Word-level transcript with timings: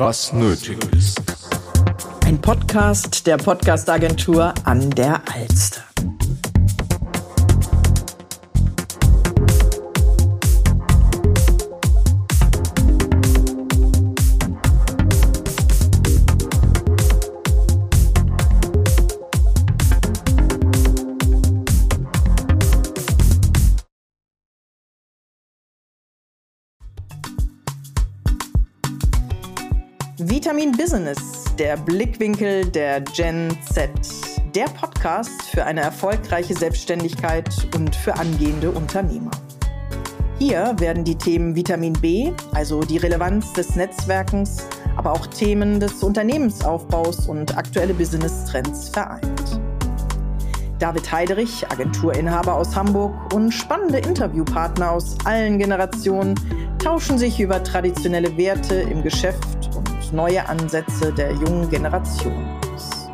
was 0.00 0.32
nötig 0.32 0.78
ist. 0.96 1.20
Ein 2.24 2.40
Podcast 2.40 3.26
der 3.26 3.36
Podcastagentur 3.36 4.54
an 4.64 4.88
der 4.88 5.20
Alster. 5.30 5.89
Vitamin 30.50 30.72
Business, 30.72 31.44
der 31.60 31.76
Blickwinkel 31.76 32.64
der 32.64 33.02
Gen 33.02 33.56
Z. 33.72 33.88
Der 34.52 34.64
Podcast 34.64 35.42
für 35.42 35.64
eine 35.64 35.80
erfolgreiche 35.80 36.54
Selbstständigkeit 36.54 37.48
und 37.76 37.94
für 37.94 38.16
angehende 38.16 38.72
Unternehmer. 38.72 39.30
Hier 40.40 40.74
werden 40.80 41.04
die 41.04 41.14
Themen 41.14 41.54
Vitamin 41.54 41.92
B, 41.92 42.32
also 42.52 42.80
die 42.80 42.96
Relevanz 42.96 43.52
des 43.52 43.76
Netzwerkens, 43.76 44.66
aber 44.96 45.12
auch 45.12 45.28
Themen 45.28 45.78
des 45.78 46.02
Unternehmensaufbaus 46.02 47.28
und 47.28 47.56
aktuelle 47.56 47.94
Business-Trends 47.94 48.88
vereint. 48.88 49.60
David 50.80 51.12
Heiderich, 51.12 51.64
Agenturinhaber 51.70 52.56
aus 52.56 52.74
Hamburg 52.74 53.14
und 53.32 53.52
spannende 53.52 53.98
Interviewpartner 53.98 54.90
aus 54.90 55.16
allen 55.24 55.60
Generationen 55.60 56.34
tauschen 56.80 57.18
sich 57.18 57.38
über 57.38 57.62
traditionelle 57.62 58.36
Werte 58.36 58.74
im 58.74 59.04
Geschäft 59.04 59.59
neue 60.12 60.46
Ansätze 60.48 61.12
der 61.12 61.32
jungen 61.32 61.68
Generation 61.68 62.58
aus. 62.72 63.08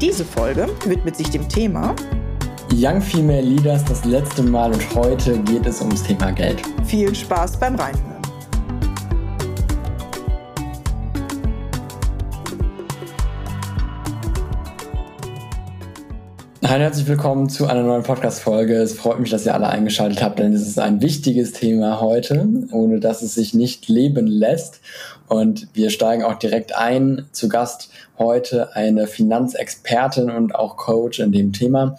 Diese 0.00 0.24
Folge 0.24 0.68
widmet 0.84 1.16
sich 1.16 1.30
dem 1.30 1.48
Thema 1.48 1.94
Young 2.72 3.00
Female 3.00 3.42
Leaders 3.42 3.84
das 3.84 4.04
letzte 4.04 4.42
Mal 4.42 4.72
und 4.72 4.94
heute 4.94 5.38
geht 5.40 5.66
es 5.66 5.80
ums 5.80 6.02
Thema 6.02 6.30
Geld. 6.32 6.60
Viel 6.84 7.14
Spaß 7.14 7.58
beim 7.58 7.74
Reinhören. 7.76 8.15
Hi, 16.68 16.80
herzlich 16.80 17.06
willkommen 17.06 17.48
zu 17.48 17.68
einer 17.68 17.84
neuen 17.84 18.02
Podcast-Folge. 18.02 18.74
Es 18.74 18.94
freut 18.94 19.20
mich, 19.20 19.30
dass 19.30 19.46
ihr 19.46 19.54
alle 19.54 19.68
eingeschaltet 19.68 20.20
habt, 20.20 20.40
denn 20.40 20.52
es 20.52 20.66
ist 20.66 20.80
ein 20.80 21.00
wichtiges 21.00 21.52
Thema 21.52 22.00
heute, 22.00 22.48
ohne 22.72 22.98
dass 22.98 23.22
es 23.22 23.34
sich 23.34 23.54
nicht 23.54 23.86
leben 23.86 24.26
lässt. 24.26 24.80
Und 25.28 25.68
wir 25.74 25.90
steigen 25.90 26.24
auch 26.24 26.34
direkt 26.34 26.76
ein. 26.76 27.26
Zu 27.30 27.48
Gast 27.48 27.90
heute 28.18 28.74
eine 28.74 29.06
Finanzexpertin 29.06 30.28
und 30.28 30.56
auch 30.56 30.76
Coach 30.76 31.20
in 31.20 31.30
dem 31.30 31.52
Thema. 31.52 31.94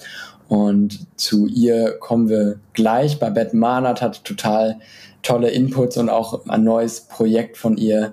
Und 0.50 1.00
zu 1.16 1.48
ihr 1.48 1.94
kommen 2.02 2.28
wir 2.28 2.60
gleich. 2.74 3.20
Babette 3.20 3.56
Mahnert 3.56 4.02
hat 4.02 4.26
total 4.26 4.80
tolle 5.24 5.50
Inputs 5.50 5.96
und 5.96 6.10
auch 6.10 6.46
ein 6.46 6.66
neues 6.66 7.00
Projekt 7.00 7.56
von 7.56 7.78
ihr 7.78 8.12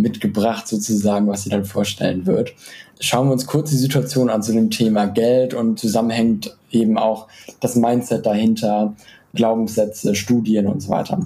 mitgebracht, 0.00 0.66
sozusagen, 0.68 1.26
was 1.26 1.44
sie 1.44 1.50
dann 1.50 1.64
vorstellen 1.64 2.26
wird. 2.26 2.54
Schauen 3.00 3.28
wir 3.28 3.32
uns 3.32 3.46
kurz 3.46 3.70
die 3.70 3.76
Situation 3.76 4.28
an 4.30 4.42
zu 4.42 4.52
dem 4.52 4.70
Thema 4.70 5.06
Geld 5.06 5.54
und 5.54 5.78
zusammenhängt 5.78 6.56
eben 6.70 6.98
auch 6.98 7.28
das 7.60 7.76
Mindset 7.76 8.26
dahinter, 8.26 8.94
Glaubenssätze, 9.34 10.14
Studien 10.14 10.66
und 10.66 10.80
so 10.80 10.90
weiter. 10.90 11.24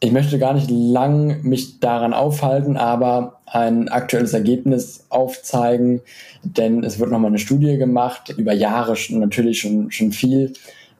Ich 0.00 0.12
möchte 0.12 0.38
gar 0.38 0.54
nicht 0.54 0.70
lang 0.70 1.42
mich 1.42 1.80
daran 1.80 2.14
aufhalten, 2.14 2.76
aber 2.76 3.40
ein 3.46 3.88
aktuelles 3.88 4.32
Ergebnis 4.32 5.06
aufzeigen, 5.08 6.00
denn 6.44 6.84
es 6.84 7.00
wird 7.00 7.10
nochmal 7.10 7.30
eine 7.30 7.38
Studie 7.38 7.78
gemacht, 7.78 8.32
über 8.36 8.52
Jahre 8.52 8.94
natürlich 9.10 9.60
schon, 9.60 9.90
schon 9.90 10.12
viel 10.12 10.52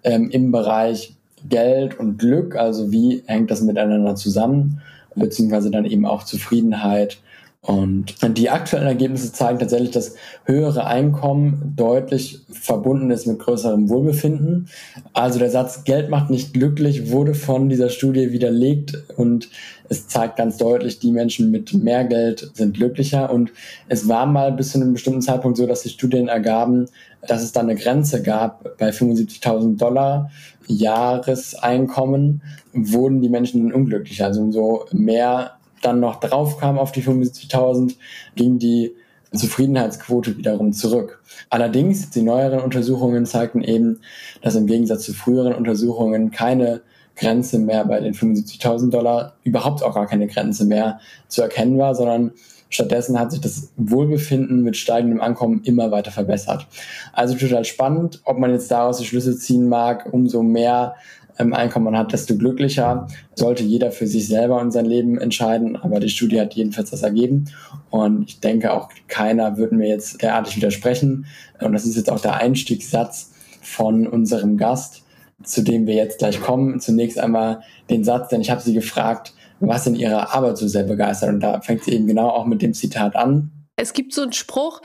ähm, 0.03 0.31
im 0.31 0.51
Bereich 0.51 1.15
Geld 1.49 1.99
und 2.01 2.19
Glück, 2.19 2.57
also 2.57 2.91
wie 2.91 3.23
hängt 3.27 3.51
das 3.53 3.61
miteinander 3.61 4.17
zusammen 4.17 4.81
beziehungsweise 5.19 5.71
dann 5.71 5.85
eben 5.85 6.07
auch 6.07 6.23
Zufriedenheit. 6.23 7.19
Und 7.61 8.15
die 8.39 8.51
aktuellen 8.51 8.87
Ergebnisse 8.87 9.33
zeigen 9.33 9.59
tatsächlich, 9.59 9.91
dass 9.91 10.15
höhere 10.45 10.87
Einkommen 10.87 11.75
deutlich 11.77 12.41
verbunden 12.51 13.11
ist 13.11 13.27
mit 13.27 13.41
größerem 13.41 13.89
Wohlbefinden. 13.89 14.69
Also 15.13 15.39
der 15.39 15.51
Satz 15.51 15.85
Geld 15.85 16.09
macht 16.09 16.31
nicht 16.31 16.55
glücklich 16.55 17.11
wurde 17.11 17.35
von 17.35 17.69
dieser 17.69 17.91
Studie 17.91 18.33
widerlegt 18.33 18.97
und 19.17 19.51
es 19.89 20.07
zeigt 20.07 20.37
ganz 20.37 20.57
deutlich, 20.59 20.99
die 20.99 21.13
Menschen 21.13 21.51
mit 21.51 21.73
mehr 21.73 22.05
Geld 22.05 22.51
sind 22.55 22.77
glücklicher. 22.77 23.31
Und 23.31 23.53
es 23.89 24.09
war 24.09 24.27
mal 24.27 24.53
bis 24.53 24.73
zu 24.73 24.79
einem 24.79 24.93
bestimmten 24.93 25.23
Zeitpunkt 25.23 25.57
so, 25.57 25.67
dass 25.67 25.83
die 25.83 25.89
Studien 25.89 26.29
ergaben, 26.29 26.87
dass 27.27 27.43
es 27.43 27.53
da 27.53 27.61
eine 27.61 27.75
Grenze 27.75 28.23
gab 28.23 28.77
bei 28.79 28.91
75.000 28.91 29.79
Dollar 29.79 30.31
Jahreseinkommen, 30.67 32.43
wurden 32.73 33.23
die 33.23 33.31
Menschen 33.31 33.73
unglücklicher. 33.73 34.27
Also 34.27 34.43
umso 34.43 34.85
mehr 34.93 35.53
dann 35.83 36.01
noch 36.01 36.21
drauf 36.21 36.59
kam 36.59 36.79
auf 36.79 36.93
die 36.93 37.03
75.000, 37.03 37.95
ging 38.37 38.59
die 38.59 38.95
Zufriedenheitsquote 39.33 40.37
wiederum 40.37 40.73
zurück. 40.73 41.23
Allerdings, 41.51 42.11
die 42.11 42.23
neueren 42.23 42.61
Untersuchungen 42.61 43.27
zeigten 43.27 43.63
eben, 43.63 44.01
dass 44.43 44.55
im 44.55 44.67
Gegensatz 44.67 45.05
zu 45.05 45.13
früheren 45.13 45.55
Untersuchungen 45.55 46.31
keine 46.31 46.81
Grenze 47.19 47.59
mehr 47.59 47.85
bei 47.85 48.01
den 48.01 48.15
75.000 48.15 48.91
Dollar, 48.91 49.35
überhaupt 49.45 49.83
auch 49.83 49.95
gar 49.95 50.07
keine 50.07 50.27
Grenze 50.27 50.65
mehr 50.65 51.01
zu 51.29 51.43
erkennen 51.43 51.79
war, 51.79 51.95
sondern 51.95 52.33
stattdessen 52.71 53.19
hat 53.19 53.33
sich 53.33 53.41
das 53.41 53.71
Wohlbefinden 53.77 54.63
mit 54.63 54.77
steigendem 54.77 55.21
Ankommen 55.21 55.63
immer 55.65 55.91
weiter 55.91 56.11
verbessert. 56.11 56.67
Also 57.13 57.35
total 57.35 57.65
spannend, 57.65 58.21
ob 58.25 58.39
man 58.39 58.53
jetzt 58.53 58.71
daraus 58.71 58.99
die 58.99 59.07
Schlüsse 59.07 59.37
ziehen 59.37 59.69
mag, 59.69 60.09
umso 60.13 60.43
mehr 60.43 60.95
ähm, 61.39 61.55
Einkommen 61.55 61.87
man 61.87 61.99
hat, 61.99 62.13
desto 62.13 62.37
glücklicher. 62.37 63.07
Sollte 63.35 63.63
jeder 63.63 63.91
für 63.91 64.07
sich 64.07 64.29
selber 64.29 64.61
und 64.61 64.73
sein 64.73 64.87
Leben 64.87 65.19
entscheiden, 65.19 65.77
aber 65.77 66.01
die 66.01 66.11
Studie 66.11 66.41
hat 66.41 66.55
jedenfalls 66.55 66.91
das 66.91 67.03
ergeben. 67.03 67.47
Und 67.91 68.29
ich 68.29 68.41
denke 68.41 68.73
auch, 68.73 68.91
keiner 69.07 69.57
würde 69.57 69.77
mir 69.77 69.89
jetzt 69.89 70.21
derartig 70.23 70.57
widersprechen. 70.57 71.27
Und 71.61 71.73
das 71.73 71.87
ist 71.87 71.97
jetzt 71.97 72.11
auch 72.11 72.21
der 72.21 72.35
Einstiegssatz 72.37 73.31
von 73.63 74.07
unserem 74.07 74.57
Gast 74.57 75.03
zu 75.43 75.63
dem 75.63 75.87
wir 75.87 75.95
jetzt 75.95 76.19
gleich 76.19 76.41
kommen. 76.41 76.81
Zunächst 76.81 77.19
einmal 77.19 77.63
den 77.91 78.05
Satz, 78.05 78.29
denn 78.29 78.41
ich 78.41 78.51
habe 78.51 78.61
sie 78.61 78.75
gefragt, 78.75 79.33
was 79.61 79.87
in 79.87 79.95
ihrer 79.95 80.35
Arbeit 80.35 80.59
so 80.59 80.69
sehr 80.69 80.85
begeistert. 80.85 81.31
Und 81.31 81.41
da 81.41 81.61
fängt 81.61 81.85
sie 81.85 81.93
eben 81.93 82.07
genau 82.07 82.29
auch 82.29 82.47
mit 82.47 82.63
dem 82.63 82.75
Zitat 82.75 83.17
an. 83.17 83.51
Es 83.77 83.93
gibt 83.93 84.13
so 84.13 84.23
einen 84.23 84.33
Spruch, 84.33 84.81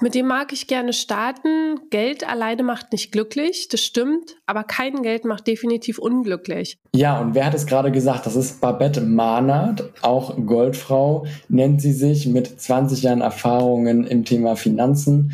mit 0.00 0.14
dem 0.14 0.28
mag 0.28 0.52
ich 0.52 0.68
gerne 0.68 0.92
starten. 0.92 1.80
Geld 1.90 2.28
alleine 2.28 2.62
macht 2.62 2.92
nicht 2.92 3.10
glücklich, 3.10 3.66
das 3.68 3.80
stimmt, 3.80 4.36
aber 4.46 4.62
kein 4.62 5.02
Geld 5.02 5.24
macht 5.24 5.48
definitiv 5.48 5.98
unglücklich. 5.98 6.78
Ja, 6.94 7.20
und 7.20 7.34
wer 7.34 7.46
hat 7.46 7.54
es 7.54 7.66
gerade 7.66 7.90
gesagt? 7.90 8.24
Das 8.26 8.36
ist 8.36 8.60
Babette 8.60 9.00
Mahnert, 9.00 9.90
auch 10.02 10.36
Goldfrau, 10.46 11.26
nennt 11.48 11.82
sie 11.82 11.92
sich 11.92 12.26
mit 12.26 12.60
20 12.60 13.02
Jahren 13.02 13.22
Erfahrungen 13.22 14.06
im 14.06 14.24
Thema 14.24 14.54
Finanzen 14.54 15.32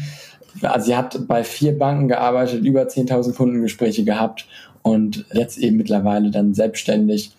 also 0.63 0.87
sie 0.87 0.97
hat 0.97 1.27
bei 1.27 1.45
vier 1.45 1.79
Banken 1.79 2.09
gearbeitet, 2.09 2.65
über 2.65 2.83
10.000 2.83 3.35
Kundengespräche 3.35 4.05
gehabt 4.05 4.47
und 4.83 5.25
jetzt 5.33 5.59
eben 5.59 5.77
mittlerweile 5.77 6.31
dann 6.31 6.55
selbstständig 6.55 7.33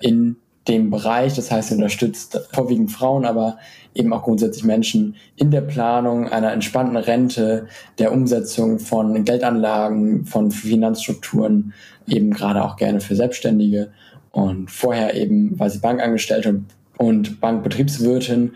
in 0.00 0.36
dem 0.68 0.90
Bereich. 0.90 1.34
Das 1.34 1.50
heißt, 1.50 1.68
sie 1.68 1.74
unterstützt 1.74 2.48
vorwiegend 2.52 2.90
Frauen, 2.92 3.24
aber 3.24 3.58
eben 3.94 4.12
auch 4.12 4.22
grundsätzlich 4.22 4.64
Menschen 4.64 5.16
in 5.36 5.50
der 5.50 5.60
Planung 5.60 6.28
einer 6.28 6.52
entspannten 6.52 6.96
Rente, 6.96 7.66
der 7.98 8.12
Umsetzung 8.12 8.78
von 8.78 9.24
Geldanlagen, 9.24 10.24
von 10.24 10.50
Finanzstrukturen, 10.50 11.74
eben 12.06 12.32
gerade 12.32 12.64
auch 12.64 12.76
gerne 12.76 13.00
für 13.00 13.16
Selbstständige. 13.16 13.90
Und 14.30 14.70
vorher 14.70 15.14
eben 15.14 15.58
war 15.58 15.68
sie 15.68 15.78
Bankangestellte 15.78 16.62
und 16.96 17.40
Bankbetriebswirtin, 17.40 18.52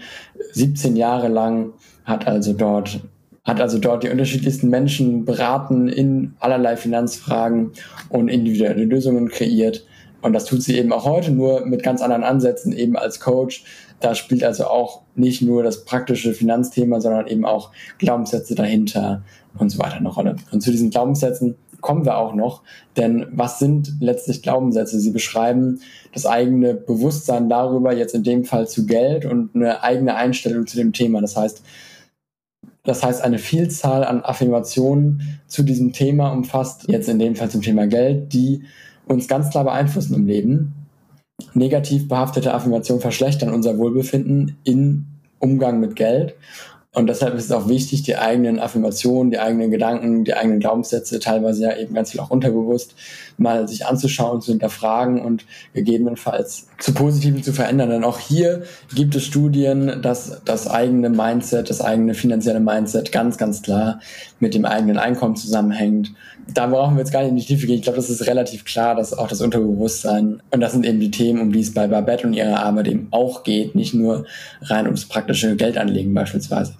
17 0.52 0.96
Jahre 0.96 1.28
lang, 1.28 1.72
hat 2.04 2.26
also 2.26 2.52
dort 2.52 3.00
hat 3.46 3.60
also 3.60 3.78
dort 3.78 4.02
die 4.02 4.10
unterschiedlichsten 4.10 4.68
Menschen 4.68 5.24
beraten 5.24 5.88
in 5.88 6.34
allerlei 6.40 6.76
Finanzfragen 6.76 7.72
und 8.08 8.28
individuelle 8.28 8.84
Lösungen 8.84 9.28
kreiert. 9.28 9.86
Und 10.20 10.32
das 10.32 10.44
tut 10.44 10.62
sie 10.62 10.76
eben 10.76 10.92
auch 10.92 11.04
heute, 11.04 11.30
nur 11.30 11.64
mit 11.64 11.84
ganz 11.84 12.02
anderen 12.02 12.24
Ansätzen, 12.24 12.72
eben 12.72 12.96
als 12.96 13.20
Coach. 13.20 13.64
Da 14.00 14.14
spielt 14.16 14.42
also 14.42 14.66
auch 14.66 15.02
nicht 15.14 15.40
nur 15.42 15.62
das 15.62 15.84
praktische 15.84 16.34
Finanzthema, 16.34 17.00
sondern 17.00 17.28
eben 17.28 17.44
auch 17.44 17.70
Glaubenssätze 17.98 18.56
dahinter 18.56 19.22
und 19.56 19.70
so 19.70 19.78
weiter 19.78 19.96
eine 19.96 20.08
Rolle. 20.08 20.36
Und 20.50 20.62
zu 20.62 20.72
diesen 20.72 20.90
Glaubenssätzen 20.90 21.54
kommen 21.80 22.04
wir 22.04 22.16
auch 22.16 22.34
noch, 22.34 22.62
denn 22.96 23.26
was 23.30 23.60
sind 23.60 23.92
letztlich 24.00 24.42
Glaubenssätze? 24.42 24.98
Sie 24.98 25.12
beschreiben 25.12 25.80
das 26.12 26.26
eigene 26.26 26.74
Bewusstsein 26.74 27.48
darüber, 27.48 27.94
jetzt 27.94 28.14
in 28.14 28.24
dem 28.24 28.44
Fall 28.44 28.66
zu 28.66 28.86
Geld 28.86 29.24
und 29.24 29.54
eine 29.54 29.84
eigene 29.84 30.16
Einstellung 30.16 30.66
zu 30.66 30.76
dem 30.76 30.92
Thema. 30.92 31.20
Das 31.20 31.36
heißt, 31.36 31.62
das 32.86 33.02
heißt, 33.02 33.22
eine 33.22 33.38
Vielzahl 33.38 34.04
an 34.04 34.22
Affirmationen 34.22 35.40
zu 35.46 35.62
diesem 35.62 35.92
Thema 35.92 36.30
umfasst, 36.30 36.84
jetzt 36.88 37.08
in 37.08 37.18
dem 37.18 37.34
Fall 37.34 37.50
zum 37.50 37.62
Thema 37.62 37.86
Geld, 37.86 38.32
die 38.32 38.62
uns 39.06 39.28
ganz 39.28 39.50
klar 39.50 39.64
beeinflussen 39.64 40.14
im 40.14 40.26
Leben. 40.26 40.72
negativ 41.52 42.08
behaftete 42.08 42.54
Affirmationen 42.54 43.02
verschlechtern 43.02 43.52
unser 43.52 43.76
Wohlbefinden 43.76 44.56
in 44.64 45.06
Umgang 45.38 45.80
mit 45.80 45.94
Geld. 45.96 46.34
Und 46.94 47.08
deshalb 47.08 47.34
ist 47.34 47.44
es 47.44 47.52
auch 47.52 47.68
wichtig, 47.68 48.04
die 48.04 48.16
eigenen 48.16 48.58
Affirmationen, 48.58 49.30
die 49.30 49.38
eigenen 49.38 49.70
Gedanken, 49.70 50.24
die 50.24 50.32
eigenen 50.32 50.60
Glaubenssätze, 50.60 51.20
teilweise 51.20 51.64
ja 51.64 51.76
eben 51.76 51.94
ganz 51.94 52.12
viel 52.12 52.20
auch 52.20 52.30
unterbewusst, 52.30 52.94
mal 53.36 53.68
sich 53.68 53.84
anzuschauen, 53.84 54.40
zu 54.40 54.52
hinterfragen 54.52 55.20
und 55.20 55.44
gegebenenfalls 55.74 56.68
zu 56.78 56.92
Positiven 56.92 57.42
zu 57.42 57.52
verändern. 57.52 57.90
Denn 57.90 58.04
auch 58.04 58.18
hier 58.18 58.62
gibt 58.94 59.14
es 59.14 59.24
Studien, 59.24 60.02
dass 60.02 60.42
das 60.44 60.68
eigene 60.68 61.10
Mindset, 61.10 61.70
das 61.70 61.80
eigene 61.80 62.14
finanzielle 62.14 62.60
Mindset 62.60 63.12
ganz, 63.12 63.38
ganz 63.38 63.62
klar 63.62 64.00
mit 64.40 64.54
dem 64.54 64.64
eigenen 64.64 64.98
Einkommen 64.98 65.36
zusammenhängt. 65.36 66.12
Da 66.52 66.66
brauchen 66.66 66.94
wir 66.94 67.00
jetzt 67.00 67.12
gar 67.12 67.22
nicht 67.22 67.30
in 67.30 67.36
die 67.36 67.44
Tiefe 67.44 67.66
gehen. 67.66 67.76
Ich 67.76 67.82
glaube, 67.82 67.96
das 67.96 68.10
ist 68.10 68.26
relativ 68.26 68.64
klar, 68.64 68.94
dass 68.94 69.12
auch 69.12 69.28
das 69.28 69.40
Unterbewusstsein, 69.40 70.42
und 70.50 70.60
das 70.60 70.72
sind 70.72 70.86
eben 70.86 71.00
die 71.00 71.10
Themen, 71.10 71.40
um 71.40 71.52
die 71.52 71.60
es 71.60 71.74
bei 71.74 71.88
Babette 71.88 72.26
und 72.26 72.34
ihrer 72.34 72.62
Arbeit 72.62 72.88
eben 72.88 73.08
auch 73.10 73.42
geht, 73.42 73.74
nicht 73.74 73.94
nur 73.94 74.26
rein 74.62 74.84
ums 74.84 75.06
praktische 75.06 75.56
Geldanlegen 75.56 76.14
beispielsweise. 76.14 76.74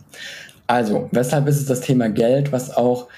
Also, 0.66 1.08
weshalb 1.12 1.46
ist 1.46 1.58
es 1.58 1.66
das 1.66 1.80
Thema 1.80 2.08
Geld, 2.08 2.50
was 2.50 2.76
auch 2.76 3.08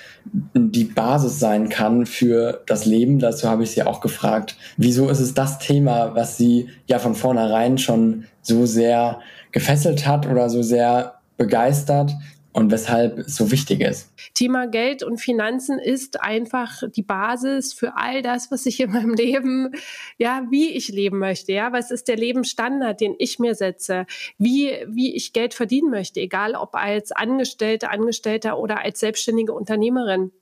die 0.54 0.84
Basis 0.84 1.40
sein 1.40 1.68
kann 1.70 2.04
für 2.04 2.62
das 2.66 2.84
Leben? 2.84 3.18
Dazu 3.18 3.48
habe 3.48 3.62
ich 3.62 3.70
Sie 3.70 3.82
auch 3.82 4.00
gefragt. 4.00 4.56
Wieso 4.76 5.08
ist 5.08 5.20
es 5.20 5.32
das 5.32 5.58
Thema, 5.58 6.14
was 6.14 6.36
Sie 6.36 6.68
ja 6.86 6.98
von 6.98 7.14
vornherein 7.14 7.78
schon 7.78 8.24
so 8.42 8.66
sehr 8.66 9.20
gefesselt 9.52 10.06
hat 10.06 10.26
oder 10.26 10.50
so 10.50 10.62
sehr 10.62 11.14
begeistert, 11.38 12.12
und 12.52 12.70
weshalb 12.70 13.18
es 13.18 13.36
so 13.36 13.50
wichtig 13.50 13.80
ist. 13.80 14.12
Thema 14.34 14.66
Geld 14.66 15.02
und 15.02 15.18
Finanzen 15.18 15.78
ist 15.78 16.20
einfach 16.20 16.82
die 16.88 17.02
Basis 17.02 17.72
für 17.72 17.96
all 17.96 18.22
das, 18.22 18.50
was 18.50 18.66
ich 18.66 18.80
in 18.80 18.90
meinem 18.90 19.14
Leben, 19.14 19.70
ja, 20.16 20.46
wie 20.50 20.70
ich 20.70 20.88
leben 20.88 21.18
möchte, 21.18 21.52
ja, 21.52 21.72
was 21.72 21.90
ist 21.90 22.08
der 22.08 22.16
Lebensstandard, 22.16 23.00
den 23.00 23.14
ich 23.18 23.38
mir 23.38 23.54
setze, 23.54 24.06
wie, 24.38 24.72
wie 24.88 25.14
ich 25.14 25.32
Geld 25.32 25.54
verdienen 25.54 25.90
möchte, 25.90 26.20
egal 26.20 26.54
ob 26.54 26.74
als 26.74 27.12
Angestellte, 27.12 27.90
Angestellter 27.90 28.58
oder 28.58 28.82
als 28.82 29.00
selbstständige 29.00 29.52
Unternehmerin 29.52 30.32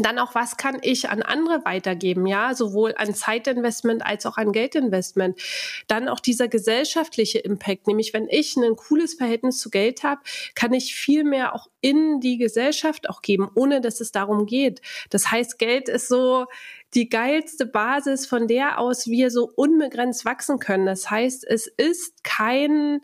dann 0.00 0.18
auch, 0.18 0.34
was 0.34 0.56
kann 0.58 0.78
ich 0.82 1.08
an 1.08 1.22
andere 1.22 1.64
weitergeben, 1.64 2.26
ja, 2.26 2.54
sowohl 2.54 2.94
an 2.96 3.14
Zeitinvestment 3.14 4.04
als 4.04 4.26
auch 4.26 4.36
an 4.36 4.52
Geldinvestment. 4.52 5.40
Dann 5.86 6.08
auch 6.08 6.20
dieser 6.20 6.46
gesellschaftliche 6.46 7.38
Impact, 7.38 7.86
nämlich 7.86 8.12
wenn 8.12 8.28
ich 8.28 8.56
ein 8.56 8.76
cooles 8.76 9.14
Verhältnis 9.14 9.58
zu 9.58 9.70
Geld 9.70 10.02
habe, 10.02 10.20
kann 10.54 10.74
ich 10.74 10.94
viel 10.94 11.24
mehr 11.24 11.54
auch 11.54 11.68
in 11.80 12.20
die 12.20 12.36
Gesellschaft 12.36 13.08
auch 13.08 13.22
geben, 13.22 13.50
ohne 13.54 13.80
dass 13.80 14.00
es 14.00 14.12
darum 14.12 14.44
geht. 14.44 14.82
Das 15.08 15.30
heißt, 15.30 15.58
Geld 15.58 15.88
ist 15.88 16.08
so 16.08 16.46
die 16.94 17.08
geilste 17.08 17.64
Basis, 17.64 18.26
von 18.26 18.46
der 18.46 18.78
aus 18.78 19.06
wir 19.06 19.30
so 19.30 19.50
unbegrenzt 19.54 20.24
wachsen 20.24 20.58
können. 20.58 20.86
Das 20.86 21.10
heißt, 21.10 21.46
es 21.46 21.66
ist 21.66 22.24
kein 22.24 23.00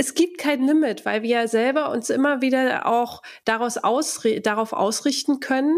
es 0.00 0.14
gibt 0.14 0.38
kein 0.38 0.66
Limit, 0.66 1.04
weil 1.04 1.22
wir 1.22 1.28
ja 1.28 1.46
selber 1.46 1.90
uns 1.90 2.08
immer 2.08 2.40
wieder 2.40 2.86
auch 2.86 3.20
daraus 3.44 3.76
ausri 3.76 4.40
darauf 4.40 4.72
ausrichten 4.72 5.40
können. 5.40 5.76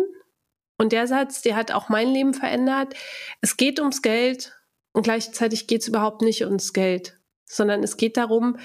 Und 0.79 0.93
der 0.93 1.09
Satz, 1.09 1.43
der 1.43 1.57
hat 1.57 1.73
auch 1.73 1.89
mein 1.89 2.07
Leben 2.13 2.33
verändert. 2.33 2.95
Es 3.41 3.57
geht 3.57 3.81
ums 3.81 4.01
Geld 4.01 4.57
und 4.93 5.03
gleichzeitig 5.03 5.67
geht 5.67 5.83
es 5.83 5.89
überhaupt 5.89 6.23
nicht 6.23 6.45
ums 6.45 6.73
Geld, 6.73 7.19
sondern 7.47 7.83
es 7.83 7.97
geht 7.97 8.17
darum, 8.17 8.59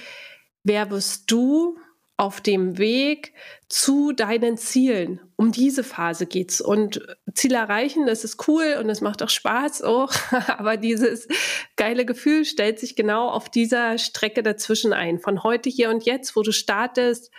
wer 0.62 0.92
wirst 0.92 1.32
du 1.32 1.80
auf 2.18 2.42
dem 2.42 2.80
Weg 2.80 3.34
zu 3.70 4.12
deinen 4.12 4.58
Zielen. 4.58 5.20
Um 5.36 5.52
diese 5.52 5.84
Phase 5.84 6.26
geht's. 6.26 6.62
Und 6.62 7.00
Ziel 7.34 7.54
erreichen, 7.54 8.08
das 8.08 8.24
ist 8.24 8.48
cool 8.48 8.78
und 8.80 8.90
es 8.90 9.02
macht 9.02 9.22
auch 9.22 9.30
Spaß 9.30 9.84
auch. 9.84 10.12
Aber 10.48 10.78
dieses 10.78 11.28
geile 11.76 12.06
Gefühl 12.06 12.44
stellt 12.44 12.80
sich 12.80 12.96
genau 12.96 13.30
auf 13.30 13.50
dieser 13.50 14.00
Strecke 14.00 14.42
dazwischen 14.42 14.94
ein. 14.94 15.20
Von 15.20 15.44
heute, 15.44 15.70
hier 15.70 15.92
und 15.92 16.06
jetzt, 16.06 16.36
wo 16.36 16.42
du 16.42 16.52
startest, 16.52 17.32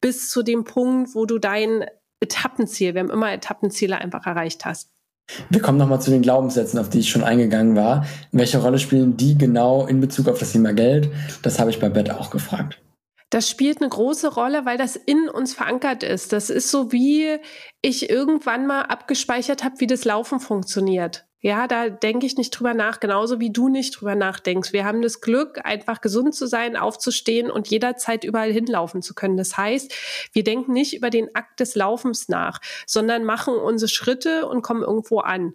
bis 0.00 0.30
zu 0.30 0.44
dem 0.44 0.62
Punkt, 0.62 1.14
wo 1.16 1.26
du 1.26 1.38
dein 1.38 1.84
Etappenziel, 2.20 2.94
wir 2.94 3.00
haben 3.00 3.10
immer 3.10 3.32
Etappenziele 3.32 3.98
einfach 3.98 4.26
erreicht 4.26 4.64
hast. 4.64 4.90
Wir 5.48 5.60
kommen 5.60 5.78
nochmal 5.78 6.00
zu 6.00 6.10
den 6.10 6.22
Glaubenssätzen, 6.22 6.78
auf 6.78 6.90
die 6.90 7.00
ich 7.00 7.08
schon 7.08 7.24
eingegangen 7.24 7.74
war. 7.74 8.06
Welche 8.30 8.58
Rolle 8.58 8.78
spielen 8.78 9.16
die 9.16 9.36
genau 9.36 9.86
in 9.86 10.00
Bezug 10.00 10.28
auf 10.28 10.38
das 10.38 10.52
Thema 10.52 10.72
Geld? 10.72 11.08
Das 11.42 11.58
habe 11.58 11.70
ich 11.70 11.80
bei 11.80 11.88
Bett 11.88 12.10
auch 12.10 12.30
gefragt. 12.30 12.83
Das 13.34 13.50
spielt 13.50 13.80
eine 13.80 13.90
große 13.90 14.32
Rolle, 14.32 14.64
weil 14.64 14.78
das 14.78 14.94
in 14.94 15.28
uns 15.28 15.54
verankert 15.54 16.04
ist. 16.04 16.32
Das 16.32 16.50
ist 16.50 16.70
so 16.70 16.92
wie 16.92 17.40
ich 17.82 18.08
irgendwann 18.08 18.64
mal 18.68 18.82
abgespeichert 18.82 19.64
habe, 19.64 19.80
wie 19.80 19.88
das 19.88 20.04
Laufen 20.04 20.38
funktioniert. 20.38 21.26
Ja, 21.40 21.66
da 21.66 21.88
denke 21.88 22.26
ich 22.26 22.36
nicht 22.36 22.52
drüber 22.52 22.74
nach, 22.74 23.00
genauso 23.00 23.40
wie 23.40 23.50
du 23.50 23.68
nicht 23.68 23.98
drüber 23.98 24.14
nachdenkst. 24.14 24.72
Wir 24.72 24.84
haben 24.84 25.02
das 25.02 25.20
Glück, 25.20 25.58
einfach 25.64 26.00
gesund 26.00 26.36
zu 26.36 26.46
sein, 26.46 26.76
aufzustehen 26.76 27.50
und 27.50 27.66
jederzeit 27.66 28.22
überall 28.22 28.52
hinlaufen 28.52 29.02
zu 29.02 29.14
können. 29.16 29.36
Das 29.36 29.56
heißt, 29.56 29.92
wir 30.32 30.44
denken 30.44 30.72
nicht 30.72 30.94
über 30.94 31.10
den 31.10 31.34
Akt 31.34 31.58
des 31.58 31.74
Laufens 31.74 32.28
nach, 32.28 32.60
sondern 32.86 33.24
machen 33.24 33.54
unsere 33.56 33.88
Schritte 33.88 34.46
und 34.46 34.62
kommen 34.62 34.84
irgendwo 34.84 35.18
an. 35.18 35.54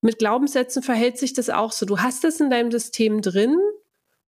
Mit 0.00 0.18
Glaubenssätzen 0.18 0.82
verhält 0.82 1.16
sich 1.16 1.32
das 1.32 1.48
auch 1.48 1.70
so. 1.70 1.86
Du 1.86 2.00
hast 2.00 2.24
es 2.24 2.40
in 2.40 2.50
deinem 2.50 2.72
System 2.72 3.22
drin 3.22 3.56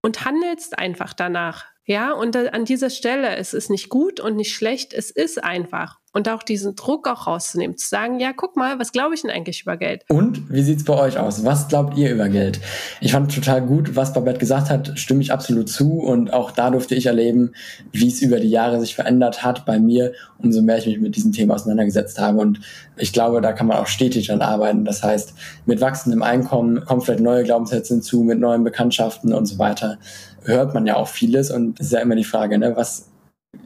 und 0.01 0.23
handelst 0.23 0.79
einfach 0.79 1.13
danach. 1.13 1.65
Ja, 1.89 2.11
und 2.11 2.35
an 2.35 2.65
dieser 2.65 2.91
Stelle, 2.91 3.35
es 3.37 3.55
ist 3.55 3.71
nicht 3.71 3.89
gut 3.89 4.19
und 4.19 4.35
nicht 4.35 4.53
schlecht, 4.53 4.93
es 4.93 5.09
ist 5.09 5.43
einfach 5.43 5.97
und 6.13 6.27
auch 6.29 6.43
diesen 6.43 6.75
Druck 6.75 7.07
auch 7.07 7.27
rauszunehmen, 7.27 7.77
zu 7.77 7.87
sagen, 7.87 8.19
ja, 8.19 8.31
guck 8.35 8.55
mal, 8.55 8.79
was 8.79 8.91
glaube 8.91 9.15
ich 9.15 9.21
denn 9.21 9.31
eigentlich 9.31 9.61
über 9.61 9.77
Geld? 9.77 10.03
Und 10.09 10.51
wie 10.51 10.63
sieht's 10.63 10.83
bei 10.83 10.97
euch 10.97 11.17
aus? 11.17 11.45
Was 11.45 11.67
glaubt 11.67 11.97
ihr 11.97 12.11
über 12.11 12.29
Geld? 12.29 12.59
Ich 12.99 13.11
fand 13.11 13.33
total 13.33 13.61
gut, 13.61 13.95
was 13.95 14.13
Babette 14.13 14.39
gesagt 14.39 14.69
hat, 14.69 14.97
stimme 14.97 15.21
ich 15.21 15.31
absolut 15.31 15.69
zu 15.69 15.99
und 15.99 16.33
auch 16.33 16.51
da 16.51 16.71
durfte 16.71 16.95
ich 16.95 17.05
erleben, 17.05 17.53
wie 17.91 18.07
es 18.07 18.21
über 18.21 18.39
die 18.39 18.49
Jahre 18.49 18.79
sich 18.79 18.95
verändert 18.95 19.43
hat 19.43 19.65
bei 19.65 19.79
mir, 19.79 20.13
umso 20.39 20.61
mehr 20.61 20.77
ich 20.77 20.87
mich 20.87 20.99
mit 20.99 21.15
diesem 21.15 21.31
Thema 21.31 21.55
auseinandergesetzt 21.55 22.19
habe 22.19 22.39
und 22.39 22.59
ich 22.97 23.13
glaube, 23.13 23.41
da 23.41 23.53
kann 23.53 23.67
man 23.67 23.77
auch 23.77 23.87
stetig 23.87 24.27
dran 24.27 24.41
arbeiten. 24.41 24.85
Das 24.85 25.03
heißt, 25.03 25.33
mit 25.65 25.79
wachsendem 25.81 26.23
Einkommen 26.23 26.83
kommen 26.85 27.01
vielleicht 27.01 27.21
neue 27.21 27.43
Glaubenssätze 27.43 27.93
hinzu, 27.93 28.23
mit 28.23 28.39
neuen 28.39 28.63
Bekanntschaften 28.63 29.33
und 29.33 29.45
so 29.45 29.59
weiter 29.59 29.99
hört 30.43 30.73
man 30.73 30.85
ja 30.85 30.95
auch 30.95 31.07
vieles 31.07 31.51
und 31.51 31.79
es 31.79 31.87
ist 31.87 31.93
ja 31.93 31.99
immer 31.99 32.15
die 32.15 32.23
Frage, 32.23 32.57
ne, 32.57 32.75
was 32.75 33.09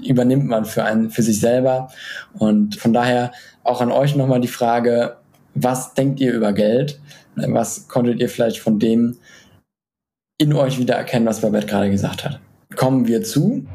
übernimmt 0.01 0.47
man 0.47 0.65
für 0.65 0.83
einen, 0.83 1.09
für 1.09 1.23
sich 1.23 1.39
selber. 1.39 1.91
Und 2.33 2.75
von 2.75 2.93
daher 2.93 3.31
auch 3.63 3.81
an 3.81 3.91
euch 3.91 4.15
nochmal 4.15 4.41
die 4.41 4.47
Frage, 4.47 5.17
was 5.55 5.93
denkt 5.93 6.19
ihr 6.19 6.33
über 6.33 6.53
Geld? 6.53 6.99
Was 7.35 7.87
konntet 7.87 8.19
ihr 8.19 8.29
vielleicht 8.29 8.59
von 8.59 8.79
dem 8.79 9.17
in 10.37 10.53
euch 10.53 10.79
wieder 10.79 10.95
erkennen, 10.95 11.25
was 11.25 11.41
Babette 11.41 11.67
gerade 11.67 11.89
gesagt 11.89 12.25
hat? 12.25 12.39
Kommen 12.75 13.07
wir 13.07 13.23
zu. 13.23 13.65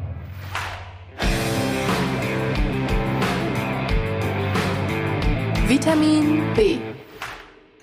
Vitamin 5.66 6.42
B. 6.54 6.78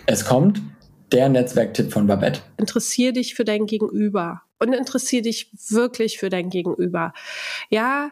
Es 0.08 0.26
kommt 0.26 0.62
der 1.12 1.30
Netzwerktipp 1.30 1.94
von 1.94 2.08
Babette. 2.08 2.42
Interessier 2.58 3.14
dich 3.14 3.36
für 3.36 3.46
dein 3.46 3.66
Gegenüber 3.66 4.42
und 4.60 4.74
interessier 4.74 5.22
dich 5.22 5.52
wirklich 5.70 6.18
für 6.18 6.30
dein 6.30 6.50
Gegenüber. 6.50 7.14
Ja, 7.70 8.12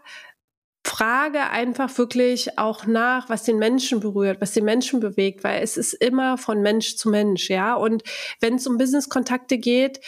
frage 0.86 1.50
einfach 1.50 1.98
wirklich 1.98 2.58
auch 2.58 2.86
nach, 2.86 3.30
was 3.30 3.44
den 3.44 3.58
Menschen 3.58 4.00
berührt, 4.00 4.42
was 4.42 4.52
den 4.52 4.66
Menschen 4.66 5.00
bewegt, 5.00 5.44
weil 5.44 5.64
es 5.64 5.78
ist 5.78 5.94
immer 5.94 6.38
von 6.38 6.62
Mensch 6.62 6.98
zu 6.98 7.10
Mensch, 7.10 7.50
ja. 7.50 7.74
Und 7.74 8.04
wenn 8.42 8.56
es 8.56 8.68
um 8.68 8.78
Business-Kontakte 8.78 9.58
geht, 9.58 10.02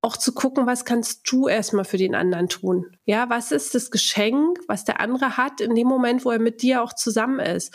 auch 0.00 0.16
zu 0.16 0.32
gucken, 0.32 0.66
was 0.66 0.84
kannst 0.84 1.30
du 1.30 1.46
erstmal 1.46 1.84
für 1.84 1.96
den 1.96 2.14
anderen 2.14 2.48
tun? 2.48 2.96
Ja, 3.04 3.30
was 3.30 3.52
ist 3.52 3.74
das 3.74 3.90
Geschenk, 3.90 4.58
was 4.66 4.84
der 4.84 5.00
andere 5.00 5.36
hat 5.36 5.60
in 5.60 5.74
dem 5.76 5.86
Moment, 5.86 6.24
wo 6.24 6.30
er 6.30 6.40
mit 6.40 6.62
dir 6.62 6.82
auch 6.82 6.92
zusammen 6.92 7.38
ist? 7.38 7.72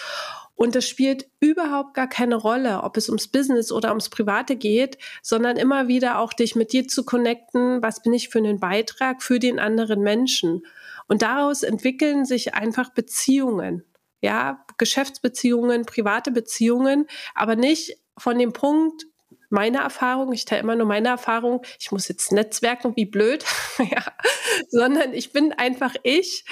Und 0.58 0.76
es 0.76 0.90
spielt 0.90 1.28
überhaupt 1.40 1.94
gar 1.94 2.10
keine 2.10 2.36
Rolle, 2.36 2.82
ob 2.82 2.98
es 2.98 3.10
ums 3.10 3.28
Business 3.28 3.72
oder 3.72 3.90
ums 3.90 4.10
Private 4.10 4.56
geht, 4.56 4.98
sondern 5.22 5.56
immer 5.56 5.88
wieder 5.88 6.18
auch 6.18 6.34
dich 6.34 6.56
mit 6.56 6.74
dir 6.74 6.88
zu 6.88 7.06
connecten. 7.06 7.84
Was 7.84 8.02
bin 8.02 8.12
ich 8.12 8.30
für 8.30 8.40
einen 8.40 8.60
Beitrag 8.60 9.22
für 9.22 9.38
den 9.38 9.60
anderen 9.60 10.02
Menschen? 10.02 10.66
Und 11.08 11.22
daraus 11.22 11.62
entwickeln 11.62 12.26
sich 12.26 12.56
einfach 12.56 12.90
Beziehungen. 12.90 13.84
Ja, 14.20 14.66
Geschäftsbeziehungen, 14.80 15.86
private 15.86 16.32
Beziehungen, 16.32 17.06
aber 17.36 17.56
nicht 17.56 18.00
von 18.18 18.40
dem 18.40 18.52
Punkt, 18.52 19.06
meine 19.50 19.78
Erfahrung, 19.78 20.34
ich 20.34 20.46
teile 20.46 20.62
immer 20.62 20.76
nur 20.76 20.88
meine 20.88 21.10
Erfahrung, 21.10 21.62
ich 21.80 21.92
muss 21.92 22.08
jetzt 22.08 22.32
netzwerken, 22.32 22.96
wie 22.96 23.06
blöd, 23.06 23.46
ja, 23.78 24.04
sondern 24.70 25.14
ich 25.14 25.32
bin 25.32 25.54
einfach 25.54 25.94
ich 26.02 26.46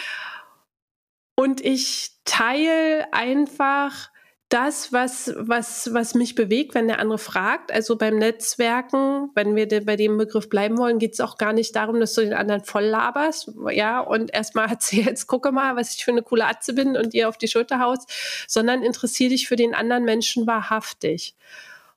und 1.35 1.61
ich 1.61 2.11
teile 2.23 3.13
einfach 3.13 4.09
das, 4.49 4.93
was, 4.93 5.33
was, 5.37 5.93
was 5.93 6.13
mich 6.13 6.35
bewegt, 6.35 6.75
wenn 6.75 6.87
der 6.87 6.99
andere 6.99 7.17
fragt. 7.17 7.71
Also 7.71 7.97
beim 7.97 8.17
Netzwerken, 8.17 9.31
wenn 9.33 9.55
wir 9.55 9.67
bei 9.83 9.95
dem 9.95 10.17
Begriff 10.17 10.49
bleiben 10.49 10.77
wollen, 10.77 10.99
geht 10.99 11.13
es 11.13 11.19
auch 11.19 11.37
gar 11.37 11.51
nicht 11.51 11.75
darum, 11.75 11.99
dass 11.99 12.13
du 12.13 12.21
den 12.21 12.33
anderen 12.33 12.63
voll 12.63 12.85
laberst, 12.85 13.51
ja, 13.71 13.99
und 13.99 14.33
erstmal 14.33 14.69
erzählst, 14.69 15.27
gucke 15.27 15.51
mal, 15.51 15.75
was 15.75 15.95
ich 15.95 16.05
für 16.05 16.11
eine 16.11 16.21
coole 16.21 16.45
Atze 16.45 16.73
bin 16.73 16.95
und 16.95 17.13
dir 17.13 17.27
auf 17.27 17.37
die 17.37 17.47
Schulter 17.47 17.79
haust, 17.79 18.09
sondern 18.47 18.83
interessier 18.83 19.29
dich 19.29 19.47
für 19.47 19.55
den 19.55 19.73
anderen 19.73 20.05
Menschen 20.05 20.45
wahrhaftig. 20.45 21.35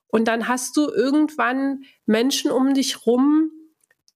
Und 0.07 0.27
dann 0.27 0.47
hast 0.47 0.75
du 0.75 0.89
irgendwann 0.89 1.83
Menschen 2.07 2.49
um 2.49 2.73
dich 2.73 3.05
rum, 3.05 3.51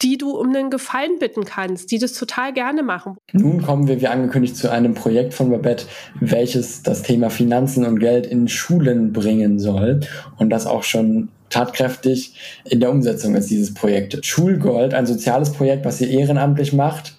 die 0.03 0.17
du 0.17 0.31
um 0.31 0.49
einen 0.49 0.69
Gefallen 0.69 1.17
bitten 1.19 1.45
kannst, 1.45 1.91
die 1.91 1.97
das 1.97 2.13
total 2.13 2.53
gerne 2.53 2.83
machen. 2.83 3.15
Nun 3.31 3.61
kommen 3.61 3.87
wir, 3.87 4.01
wie 4.01 4.07
angekündigt, 4.07 4.57
zu 4.57 4.69
einem 4.69 4.93
Projekt 4.93 5.33
von 5.33 5.49
Babette, 5.49 5.85
welches 6.19 6.83
das 6.83 7.03
Thema 7.03 7.29
Finanzen 7.29 7.85
und 7.85 7.99
Geld 7.99 8.25
in 8.25 8.47
Schulen 8.47 9.13
bringen 9.13 9.59
soll 9.59 10.01
und 10.37 10.49
das 10.49 10.67
auch 10.67 10.83
schon 10.83 11.29
tatkräftig 11.49 12.35
in 12.65 12.79
der 12.79 12.91
Umsetzung 12.91 13.35
ist, 13.35 13.49
dieses 13.49 13.73
Projekt. 13.73 14.25
Schulgold, 14.25 14.93
ein 14.93 15.05
soziales 15.05 15.51
Projekt, 15.51 15.85
was 15.85 15.99
sie 15.99 16.11
ehrenamtlich 16.11 16.73
macht 16.73 17.15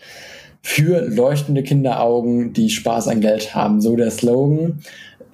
für 0.60 1.06
leuchtende 1.08 1.62
Kinderaugen, 1.62 2.52
die 2.52 2.70
Spaß 2.70 3.08
an 3.08 3.20
Geld 3.20 3.54
haben. 3.54 3.80
So 3.80 3.96
der 3.96 4.10
Slogan. 4.10 4.80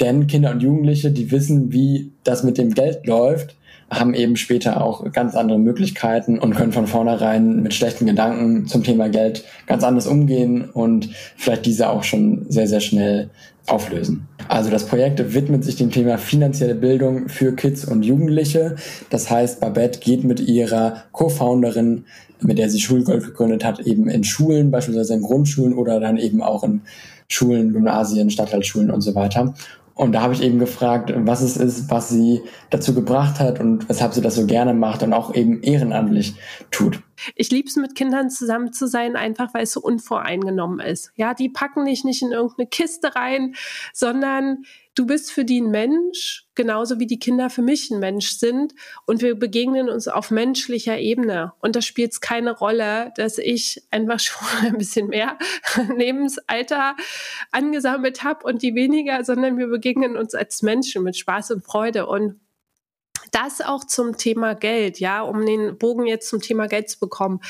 Denn 0.01 0.27
Kinder 0.27 0.51
und 0.51 0.63
Jugendliche, 0.63 1.11
die 1.11 1.31
wissen, 1.31 1.73
wie 1.73 2.13
das 2.25 2.43
mit 2.43 2.59
dem 2.59 2.75
Geld 2.75 3.07
läuft, 3.07 3.55
haben 3.91 4.15
eben 4.15 4.37
später 4.37 4.83
auch 4.83 5.11
ganz 5.13 5.35
andere 5.35 5.59
Möglichkeiten 5.59 6.39
und 6.39 6.55
können 6.55 6.73
von 6.73 6.87
vornherein 6.87 7.63
mit 7.63 7.75
schlechten 7.75 8.07
Gedanken 8.07 8.67
zum 8.67 8.85
Thema 8.85 9.09
Geld 9.09 9.45
ganz 9.67 9.83
anders 9.83 10.07
umgehen 10.07 10.71
und 10.71 11.11
vielleicht 11.37 11.67
diese 11.67 11.91
auch 11.91 12.05
schon 12.05 12.47
sehr, 12.49 12.69
sehr 12.69 12.81
schnell 12.81 13.31
auflösen. 13.67 14.29
Also 14.49 14.71
das 14.71 14.87
Projekt 14.87 15.35
widmet 15.35 15.65
sich 15.65 15.77
dem 15.77 15.91
Thema 15.91 16.19
finanzielle 16.19 16.75
Bildung 16.75 17.29
für 17.29 17.55
Kids 17.55 17.85
und 17.85 18.05
Jugendliche. 18.05 18.77
Das 19.11 19.31
heißt, 19.31 19.61
Babette 19.61 20.01
geht 20.01 20.25
mit 20.25 20.41
ihrer 20.41 21.05
Co-Founderin, 21.13 22.05
mit 22.41 22.59
der 22.59 22.71
sie 22.71 22.81
Schulgold 22.81 23.25
gegründet 23.25 23.65
hat, 23.65 23.81
eben 23.81 24.09
in 24.09 24.25
Schulen, 24.25 24.71
beispielsweise 24.71 25.15
in 25.15 25.23
Grundschulen 25.23 25.75
oder 25.75 26.01
dann 26.01 26.17
eben 26.17 26.43
auch 26.43 26.65
in 26.65 26.83
Schulen, 27.29 27.73
Gymnasien, 27.73 28.31
Stadtteilschulen 28.31 28.91
und 28.91 29.03
so 29.03 29.15
weiter 29.15 29.55
und 30.01 30.13
da 30.13 30.23
habe 30.23 30.33
ich 30.33 30.43
eben 30.43 30.59
gefragt, 30.59 31.13
was 31.15 31.43
es 31.43 31.59
ist, 31.59 31.91
was 31.91 32.09
sie 32.09 32.41
dazu 32.71 32.95
gebracht 32.95 33.39
hat 33.39 33.61
und 33.61 33.87
weshalb 33.87 34.15
sie 34.15 34.23
das 34.23 34.35
so 34.35 34.47
gerne 34.47 34.73
macht 34.73 35.03
und 35.03 35.13
auch 35.13 35.35
eben 35.35 35.63
ehrenamtlich 35.63 36.37
tut. 36.71 37.03
Ich 37.35 37.51
liebe 37.51 37.69
es, 37.69 37.77
mit 37.77 37.95
Kindern 37.95 38.31
zusammen 38.31 38.73
zu 38.73 38.87
sein, 38.87 39.15
einfach 39.15 39.53
weil 39.53 39.65
es 39.65 39.73
so 39.73 39.81
unvoreingenommen 39.81 40.81
ist. 40.81 41.13
Ja, 41.17 41.35
die 41.35 41.51
packen 41.51 41.85
dich 41.85 42.03
nicht 42.05 42.23
in 42.23 42.33
irgendeine 42.33 42.67
Kiste 42.67 43.15
rein, 43.15 43.55
sondern 43.93 44.65
du 45.01 45.07
bist 45.07 45.33
für 45.33 45.47
die 45.47 45.63
ein 45.63 45.71
Mensch, 45.71 46.45
genauso 46.55 46.99
wie 46.99 47.07
die 47.07 47.19
Kinder 47.19 47.49
für 47.49 47.63
mich 47.63 47.91
ein 47.91 48.01
Mensch 48.01 48.33
sind. 48.33 48.75
Und 49.07 49.23
wir 49.23 49.35
begegnen 49.35 49.89
uns 49.89 50.09
auf 50.09 50.31
menschlicher 50.31 50.99
Ebene. 50.99 51.55
Und 51.61 51.75
da 51.75 51.81
spielt 51.81 52.13
es 52.13 52.21
keine 52.21 52.51
Rolle, 52.53 53.11
dass 53.17 53.39
ich 53.39 53.83
einfach 53.91 54.21
schon 54.21 54.47
ein 54.67 54.77
bisschen 54.77 55.09
mehr 55.09 55.39
Lebensalter 55.97 56.97
angesammelt 57.51 58.23
habe 58.25 58.45
und 58.45 58.61
die 58.61 58.75
weniger, 58.75 59.25
sondern 59.25 59.57
wir 59.57 59.69
begegnen 59.69 60.19
uns 60.19 60.35
als 60.35 60.61
Menschen 60.61 61.03
mit 61.03 61.17
Spaß 61.17 61.53
und 61.53 61.65
Freude. 61.65 62.05
Und 62.05 62.39
das 63.31 63.61
auch 63.61 63.85
zum 63.85 64.17
Thema 64.17 64.55
Geld, 64.55 65.01
ja, 65.01 65.23
um 65.23 65.45
den 65.45 65.79
Bogen 65.79 66.07
jetzt 66.07 66.29
zum 66.29 66.41
Thema 66.41 66.67
Geld 66.67 66.89
zu 66.89 66.99
bekommen. 66.99 67.41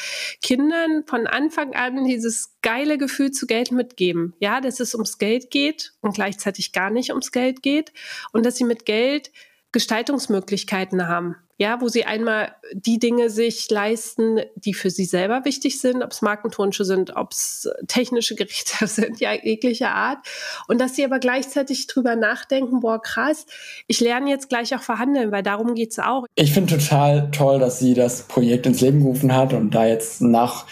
Kindern 0.43 1.05
von 1.07 1.27
Anfang 1.27 1.75
an 1.75 2.05
dieses 2.05 2.57
geile 2.63 2.99
Gefühl 2.99 3.31
zu 3.31 3.47
Geld 3.47 3.73
mitgeben, 3.73 4.35
ja, 4.39 4.61
dass 4.61 4.81
es 4.81 4.95
ums 4.95 5.19
Geld 5.19 5.51
geht 5.51 5.93
und 6.01 6.15
gleichzeitig 6.15 6.73
gar 6.73 6.91
nicht 6.91 7.11
ums 7.11 7.33
Geld 7.33 7.63
geht 7.63 7.93
und 8.33 8.45
dass 8.47 8.57
sie 8.57 8.65
mit 8.65 8.85
Geld 8.87 9.31
Gestaltungsmöglichkeiten 9.73 11.09
haben 11.09 11.37
ja, 11.61 11.79
wo 11.83 11.89
sie 11.89 12.07
einmal 12.07 12.53
die 12.73 12.99
Dinge 12.99 13.29
sich 13.29 13.69
leisten, 13.71 14.41
die 14.55 14.73
für 14.73 14.89
sie 14.89 15.05
selber 15.05 15.45
wichtig 15.45 15.79
sind, 15.79 16.03
ob 16.03 16.11
es 16.11 16.23
Markenturnschuhe 16.23 16.87
sind, 16.87 17.17
ob 17.17 17.33
es 17.33 17.69
technische 17.87 18.35
Geräte 18.35 18.87
sind, 18.87 19.21
ja, 19.21 19.35
jeglicher 19.35 19.91
Art. 19.91 20.21
Und 20.69 20.81
dass 20.81 20.97
sie 20.97 21.05
aber 21.05 21.19
gleichzeitig 21.19 21.87
drüber 21.87 22.17
nachdenken, 22.17 22.81
boah, 22.81 23.03
krass, 23.03 23.45
ich 23.89 24.01
lerne 24.01 24.31
jetzt 24.31 24.49
gleich 24.49 24.75
auch 24.75 24.81
verhandeln, 24.81 25.33
weil 25.33 25.43
darum 25.43 25.75
geht's 25.75 25.99
auch. 25.99 26.25
Ich 26.35 26.55
finde 26.55 26.79
total 26.79 27.31
toll, 27.31 27.59
dass 27.59 27.79
sie 27.79 27.93
das 27.93 28.23
Projekt 28.23 28.65
ins 28.65 28.81
Leben 28.81 29.01
gerufen 29.01 29.37
hat 29.37 29.53
und 29.53 29.75
da 29.75 29.87
jetzt 29.87 30.23
nach 30.23 30.65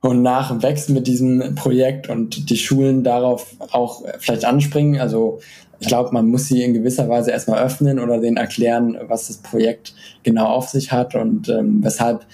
und 0.00 0.22
nach 0.22 0.62
wächst 0.62 0.90
mit 0.90 1.06
diesem 1.06 1.54
Projekt 1.54 2.08
und 2.08 2.50
die 2.50 2.56
Schulen 2.56 3.04
darauf 3.04 3.46
auch 3.70 4.02
vielleicht 4.18 4.44
anspringen. 4.44 5.00
Also 5.00 5.40
ich 5.78 5.88
glaube, 5.88 6.12
man 6.12 6.28
muss 6.28 6.48
sie 6.48 6.62
in 6.62 6.74
gewisser 6.74 7.08
Weise 7.08 7.30
erstmal 7.30 7.62
öffnen 7.62 7.98
oder 7.98 8.18
denen 8.18 8.36
erklären, 8.36 8.96
was 9.08 9.28
das 9.28 9.38
Projekt 9.38 9.94
genau 10.22 10.46
auf 10.46 10.68
sich 10.68 10.92
hat 10.92 11.14
und 11.14 11.48
ähm, 11.48 11.82
weshalb 11.82 12.26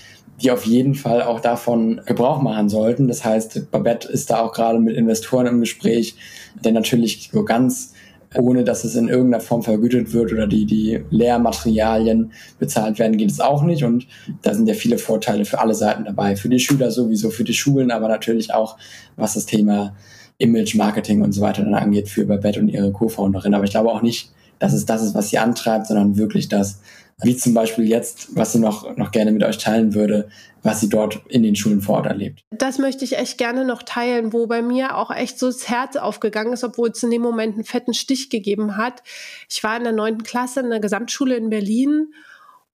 die 0.43 0.51
auf 0.51 0.65
jeden 0.67 0.95
Fall 0.95 1.23
auch 1.23 1.41
davon 1.41 2.01
Gebrauch 2.07 2.43
machen 2.43 2.69
sollten. 2.69 3.07
Das 3.07 3.25
heißt, 3.25 3.71
Babette 3.71 4.09
ist 4.09 4.31
da 4.31 4.41
auch 4.41 4.53
gerade 4.53 4.79
mit 4.81 4.97
Investoren 4.97 5.47
im 5.47 5.61
Gespräch, 5.61 6.17
denn 6.65 6.75
natürlich 6.75 7.31
so 7.33 7.45
ganz 7.45 7.93
ohne 8.39 8.65
dass 8.65 8.85
es 8.85 8.95
in 8.95 9.09
irgendeiner 9.09 9.43
Form 9.43 9.63
vergütet 9.63 10.13
wird 10.13 10.33
oder 10.33 10.47
die, 10.47 10.65
die 10.65 11.03
Lehrmaterialien 11.11 12.33
bezahlt 12.59 12.99
werden, 12.99 13.17
geht 13.17 13.31
es 13.31 13.41
auch 13.41 13.63
nicht. 13.63 13.85
Und 13.85 14.07
da 14.43 14.55
sind 14.55 14.67
ja 14.69 14.75
viele 14.75 14.99
Vorteile 14.99 15.45
für 15.45 15.59
alle 15.59 15.75
Seiten 15.75 16.05
dabei. 16.05 16.37
Für 16.37 16.49
die 16.49 16.59
Schüler 16.59 16.91
sowieso, 16.91 17.31
für 17.31 17.45
die 17.45 17.55
Schulen, 17.55 17.91
aber 17.91 18.09
natürlich 18.09 18.55
auch, 18.55 18.79
was 19.17 19.35
das 19.35 19.47
Thema 19.47 19.95
Image, 20.39 20.75
Marketing 20.75 21.23
und 21.23 21.33
so 21.33 21.41
weiter 21.41 21.63
dann 21.63 21.75
angeht 21.75 22.09
für 22.09 22.25
Babette 22.27 22.61
und 22.61 22.69
ihre 22.69 22.93
Co-Founderin. 22.93 23.55
Aber 23.55 23.65
ich 23.65 23.71
glaube 23.71 23.91
auch 23.91 24.03
nicht, 24.03 24.31
dass 24.59 24.73
es 24.73 24.87
das 24.87 25.03
ist, 25.03 25.15
was 25.15 25.31
sie 25.31 25.39
antreibt, 25.39 25.87
sondern 25.87 26.17
wirklich 26.17 26.49
das, 26.49 26.81
wie 27.23 27.37
zum 27.37 27.55
Beispiel 27.55 27.89
jetzt, 27.89 28.35
was 28.37 28.53
sie 28.53 28.59
noch, 28.59 28.97
noch 28.97 29.11
gerne 29.11 29.33
mit 29.33 29.43
euch 29.45 29.59
teilen 29.59 29.95
würde, 29.95 30.29
was 30.63 30.81
sie 30.81 30.89
dort 30.89 31.21
in 31.29 31.43
den 31.43 31.57
Schulen 31.57 31.81
vor 31.81 31.97
Ort 31.97 32.07
erlebt. 32.07 32.45
Das 32.51 32.79
möchte 32.79 33.05
ich 33.05 33.19
echt 33.19 33.39
gerne 33.39 33.65
noch 33.65 33.83
teilen, 33.83 34.33
wo 34.33 34.47
bei 34.47 34.63
mir 34.63 34.97
auch 34.97 35.11
echt 35.11 35.39
so 35.39 35.47
das 35.47 35.69
Herz 35.69 35.97
aufgegangen 35.97 36.53
ist, 36.53 36.65
obwohl 36.65 36.91
es 36.91 37.03
in 37.03 37.11
dem 37.11 37.23
Moment 37.23 37.55
einen 37.55 37.65
fetten 37.65 37.95
Stich 37.95 38.31
gegeben 38.31 38.77
hat. 38.77 39.03
Ich 39.49 39.63
war 39.63 39.77
in 39.77 39.85
der 39.85 39.93
neunten 39.93 40.23
Klasse 40.23 40.61
in 40.61 40.71
der 40.71 40.81
Gesamtschule 40.81 41.37
in 41.37 41.51
Berlin 41.51 42.13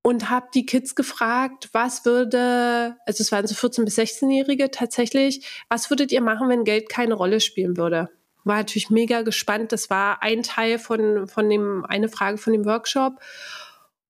und 0.03 0.31
habe 0.31 0.49
die 0.55 0.67
Kids 0.67 0.95
gefragt, 0.95 1.69
was 1.73 2.05
würde, 2.05 2.97
also 3.07 3.23
es 3.23 3.33
waren 3.33 3.47
so 3.47 3.55
14- 3.55 3.85
bis 3.85 3.99
16-Jährige 3.99 4.71
tatsächlich, 4.71 5.47
was 5.69 5.91
würdet 5.91 6.13
ihr 6.13 6.21
machen, 6.21 6.49
wenn 6.49 6.65
Geld 6.65 6.89
keine 6.89 7.15
Rolle 7.15 7.41
spielen 7.41 7.77
würde? 7.77 8.09
War 8.45 8.57
natürlich 8.57 8.91
mega 8.91 9.23
gespannt. 9.23 9.73
Das 9.73 9.91
war 9.91 10.23
ein 10.23 10.43
Teil 10.43 10.79
von, 10.79 11.27
von 11.27 11.51
dem, 11.51 11.85
eine 11.85 12.09
Frage 12.09 12.39
von 12.39 12.53
dem 12.53 12.65
Workshop. 12.65 13.21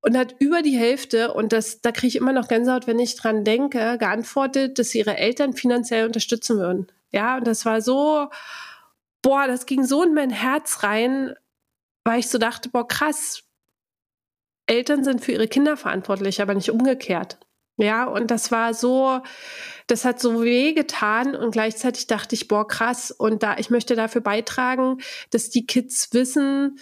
Und 0.00 0.16
hat 0.16 0.36
über 0.38 0.62
die 0.62 0.76
Hälfte, 0.76 1.34
und 1.34 1.52
das, 1.52 1.80
da 1.80 1.90
kriege 1.90 2.06
ich 2.06 2.16
immer 2.16 2.32
noch 2.32 2.46
Gänsehaut, 2.46 2.86
wenn 2.86 3.00
ich 3.00 3.16
dran 3.16 3.42
denke, 3.42 3.98
geantwortet, 3.98 4.78
dass 4.78 4.90
sie 4.90 4.98
ihre 4.98 5.16
Eltern 5.16 5.54
finanziell 5.54 6.06
unterstützen 6.06 6.58
würden. 6.58 6.86
Ja, 7.10 7.38
und 7.38 7.46
das 7.48 7.64
war 7.64 7.80
so, 7.80 8.28
boah, 9.22 9.48
das 9.48 9.66
ging 9.66 9.82
so 9.82 10.04
in 10.04 10.14
mein 10.14 10.30
Herz 10.30 10.84
rein, 10.84 11.34
weil 12.04 12.20
ich 12.20 12.28
so 12.28 12.38
dachte, 12.38 12.68
boah, 12.68 12.86
krass, 12.86 13.42
Eltern 14.68 15.04
sind 15.04 15.24
für 15.24 15.32
ihre 15.32 15.48
Kinder 15.48 15.76
verantwortlich, 15.76 16.40
aber 16.40 16.54
nicht 16.54 16.70
umgekehrt. 16.70 17.38
Ja, 17.76 18.06
und 18.06 18.30
das 18.30 18.50
war 18.50 18.74
so, 18.74 19.20
das 19.86 20.04
hat 20.04 20.20
so 20.20 20.42
weh 20.42 20.72
getan 20.72 21.36
und 21.36 21.52
gleichzeitig 21.52 22.08
dachte 22.08 22.34
ich, 22.34 22.48
boah, 22.48 22.66
krass. 22.66 23.12
Und 23.12 23.44
da, 23.44 23.56
ich 23.56 23.70
möchte 23.70 23.94
dafür 23.94 24.20
beitragen, 24.20 24.98
dass 25.30 25.48
die 25.48 25.64
Kids 25.64 26.12
wissen, 26.12 26.78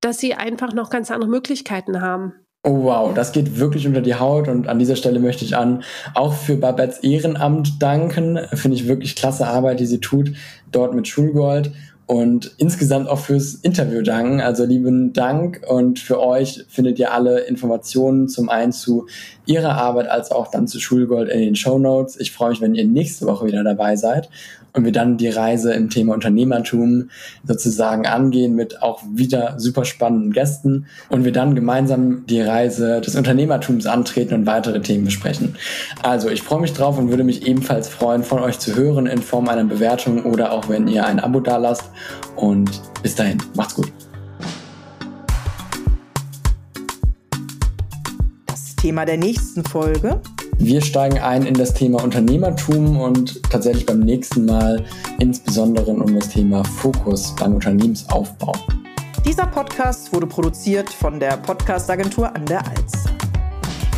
dass 0.00 0.18
sie 0.18 0.34
einfach 0.34 0.72
noch 0.72 0.88
ganz 0.88 1.10
andere 1.10 1.28
Möglichkeiten 1.28 2.00
haben. 2.00 2.32
Oh 2.64 2.84
wow, 2.84 3.14
das 3.14 3.32
geht 3.32 3.58
wirklich 3.58 3.86
unter 3.86 4.00
die 4.00 4.16
Haut 4.16 4.48
und 4.48 4.68
an 4.68 4.78
dieser 4.78 4.96
Stelle 4.96 5.20
möchte 5.20 5.44
ich 5.44 5.56
an 5.56 5.84
auch 6.14 6.34
für 6.34 6.56
Babettes 6.56 6.98
Ehrenamt 7.00 7.80
danken. 7.80 8.40
Finde 8.54 8.76
ich 8.76 8.88
wirklich 8.88 9.16
klasse 9.16 9.46
Arbeit, 9.46 9.80
die 9.80 9.86
sie 9.86 10.00
tut, 10.00 10.32
dort 10.72 10.94
mit 10.94 11.06
Schulgold 11.06 11.72
und 12.08 12.52
insgesamt 12.56 13.06
auch 13.06 13.18
fürs 13.18 13.54
Interview 13.54 14.00
danken. 14.00 14.40
Also 14.40 14.64
lieben 14.64 15.12
Dank 15.12 15.60
und 15.68 15.98
für 15.98 16.20
euch 16.20 16.64
findet 16.66 16.98
ihr 16.98 17.12
alle 17.12 17.40
Informationen 17.40 18.28
zum 18.28 18.48
einen 18.48 18.72
zu 18.72 19.06
ihrer 19.44 19.74
Arbeit 19.74 20.08
als 20.08 20.30
auch 20.30 20.50
dann 20.50 20.66
zu 20.66 20.80
Schulgold 20.80 21.28
in 21.28 21.40
den 21.40 21.54
Show 21.54 21.78
Notes. 21.78 22.18
Ich 22.18 22.32
freue 22.32 22.50
mich, 22.50 22.62
wenn 22.62 22.74
ihr 22.74 22.86
nächste 22.86 23.26
Woche 23.26 23.46
wieder 23.46 23.62
dabei 23.62 23.94
seid 23.96 24.30
und 24.72 24.84
wir 24.84 24.92
dann 24.92 25.16
die 25.16 25.28
Reise 25.28 25.72
im 25.72 25.90
Thema 25.90 26.14
Unternehmertum 26.14 27.10
sozusagen 27.44 28.06
angehen 28.06 28.54
mit 28.54 28.82
auch 28.82 29.02
wieder 29.12 29.54
super 29.58 29.84
spannenden 29.84 30.32
Gästen 30.32 30.86
und 31.08 31.24
wir 31.24 31.32
dann 31.32 31.54
gemeinsam 31.54 32.24
die 32.26 32.40
Reise 32.40 33.00
des 33.00 33.16
Unternehmertums 33.16 33.86
antreten 33.86 34.34
und 34.34 34.46
weitere 34.46 34.80
Themen 34.80 35.04
besprechen. 35.04 35.56
Also 36.02 36.28
ich 36.28 36.42
freue 36.42 36.60
mich 36.60 36.72
drauf 36.72 36.98
und 36.98 37.10
würde 37.10 37.24
mich 37.24 37.46
ebenfalls 37.46 37.88
freuen, 37.88 38.22
von 38.22 38.40
euch 38.40 38.58
zu 38.58 38.76
hören 38.76 39.06
in 39.06 39.22
Form 39.22 39.48
einer 39.48 39.64
Bewertung 39.64 40.24
oder 40.24 40.52
auch 40.52 40.68
wenn 40.68 40.88
ihr 40.88 41.06
ein 41.06 41.20
Abo 41.20 41.40
dalasst 41.40 41.90
und 42.36 42.70
bis 43.02 43.14
dahin, 43.14 43.38
macht's 43.54 43.74
gut. 43.74 43.92
Das 48.46 48.76
Thema 48.76 49.04
der 49.04 49.16
nächsten 49.16 49.64
Folge 49.64 50.20
wir 50.60 50.82
steigen 50.82 51.18
ein 51.20 51.46
in 51.46 51.54
das 51.54 51.72
Thema 51.72 52.02
Unternehmertum 52.02 52.98
und 52.98 53.40
tatsächlich 53.44 53.86
beim 53.86 54.00
nächsten 54.00 54.44
Mal 54.44 54.84
insbesondere 55.20 55.92
um 55.92 56.18
das 56.18 56.30
Thema 56.30 56.64
Fokus 56.64 57.32
beim 57.38 57.54
Unternehmensaufbau. 57.54 58.52
Dieser 59.24 59.46
Podcast 59.46 60.12
wurde 60.12 60.26
produziert 60.26 60.90
von 60.90 61.20
der 61.20 61.36
Podcastagentur 61.36 62.34
an 62.34 62.44
der 62.46 62.66
Alz. 62.66 63.04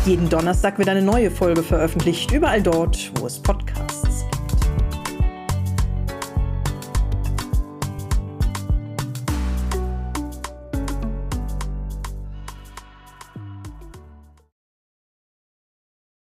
Jeden 0.05 0.29
Donnerstag 0.29 0.77
wird 0.77 0.89
eine 0.89 1.01
neue 1.01 1.31
Folge 1.31 1.63
veröffentlicht, 1.63 2.31
überall 2.31 2.61
dort, 2.61 3.11
wo 3.19 3.25
es 3.25 3.39
Podcasts 3.39 3.90